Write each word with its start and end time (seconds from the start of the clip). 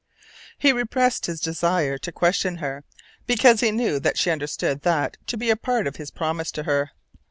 He 0.57 0.73
repressed 0.73 1.27
his 1.27 1.39
desire 1.39 1.99
to 1.99 2.11
question 2.11 2.55
her, 2.55 2.83
because 3.27 3.59
he 3.59 3.69
knew 3.71 3.99
that 3.99 4.17
she 4.17 4.31
understood 4.31 4.81
that 4.81 5.15
to 5.27 5.37
be 5.37 5.51
a 5.51 5.55
part 5.55 5.85
of 5.85 5.97
his 5.97 6.09
promise 6.09 6.51
to 6.53 6.63
her. 6.63 6.89